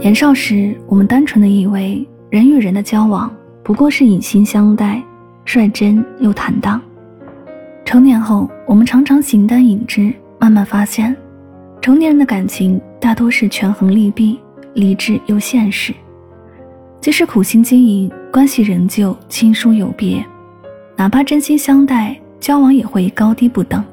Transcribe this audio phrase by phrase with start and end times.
[0.00, 3.28] 年少时，我们单纯的以为人与人的交往
[3.64, 5.02] 不过是以心相待，
[5.44, 6.80] 率真又坦荡。
[7.84, 11.14] 成年后，我们常常形单影只，慢慢发现，
[11.80, 14.38] 成年人的感情大多是权衡利弊，
[14.74, 15.92] 理智又现实。
[17.00, 20.22] 即使苦心经营，关系仍旧亲疏有别；
[20.96, 23.84] 哪怕真心相待，交往也会高低不等。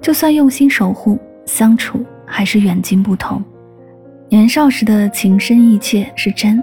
[0.00, 3.42] 就算用心守护，相处还是远近不同。
[4.28, 6.60] 年少时的情深意切是真，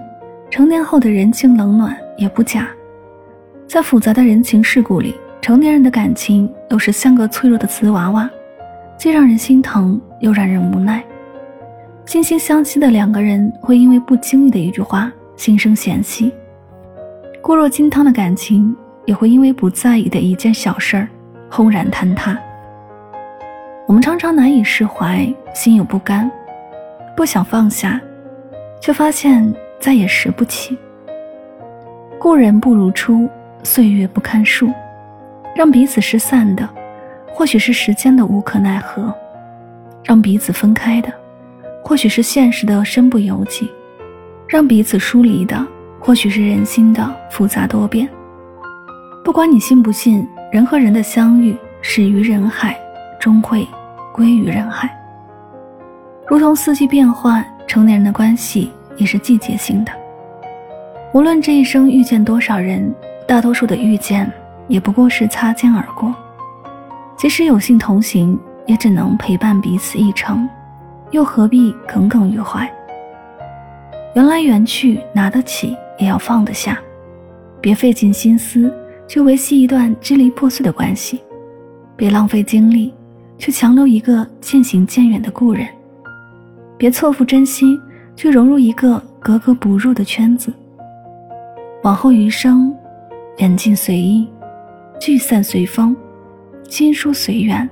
[0.50, 2.68] 成年后的人情冷暖也不假。
[3.66, 8.28] 在复杂的人情世故里，成年人的感情都是像个脆弱的瓷娃娃，
[8.98, 11.02] 既让人心疼，又让人无奈。
[12.04, 16.30] 惺惺相惜的两个人，会因为不经意的一句话心生嫌隙；
[17.40, 21.08] 固若金汤的感情，也会因为不在意的一件小事儿
[21.50, 22.38] 轰然坍塌。
[23.86, 26.30] 我们常常难以释怀，心有不甘。
[27.16, 28.00] 不想放下，
[28.80, 30.76] 却发现再也拾不起。
[32.18, 33.28] 故人不如初，
[33.62, 34.70] 岁月不堪数，
[35.54, 36.68] 让彼此失散的，
[37.32, 39.12] 或许是时间的无可奈何；
[40.02, 41.12] 让彼此分开的，
[41.82, 43.66] 或许是现实的身不由己；
[44.48, 45.64] 让彼此疏离的，
[46.00, 48.08] 或许是人心的复杂多变。
[49.22, 52.76] 不管你信不信，人和人的相遇始于人海，
[53.20, 53.66] 终会
[54.12, 54.90] 归于人海。
[56.26, 59.92] 如同四季变换，成年人的关系也是季节性的。
[61.12, 62.92] 无论这一生遇见多少人，
[63.28, 64.30] 大多数的遇见
[64.66, 66.14] 也不过是擦肩而过。
[67.16, 70.48] 即使有幸同行，也只能陪伴彼此一程，
[71.10, 72.68] 又何必耿耿于怀？
[74.14, 76.78] 缘来缘去，拿得起也要放得下，
[77.60, 78.72] 别费尽心思
[79.06, 81.22] 去维系一段支离破碎的关系，
[81.96, 82.94] 别浪费精力
[83.36, 85.68] 去强留一个渐行渐远的故人。
[86.76, 87.80] 别错付真心
[88.16, 90.52] 去融入一个格格不入的圈子。
[91.82, 92.74] 往后余生，
[93.38, 94.28] 远近随意，
[94.98, 95.94] 聚散随风，
[96.68, 97.68] 亲疏随缘。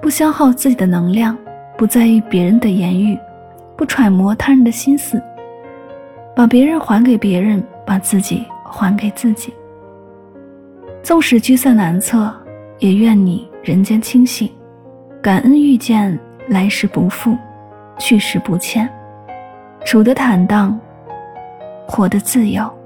[0.00, 1.36] 不消耗自己的能量，
[1.76, 3.18] 不在意别人的言语，
[3.76, 5.20] 不揣摩他人的心思。
[6.36, 9.52] 把别人还给别人，把自己还给自己。
[11.02, 12.32] 纵使聚散难测，
[12.78, 14.48] 也愿你人间清醒，
[15.20, 16.16] 感恩遇见，
[16.48, 17.36] 来时不负。
[17.98, 18.88] 去时不欠，
[19.84, 20.78] 处得坦荡，
[21.86, 22.77] 活得自由。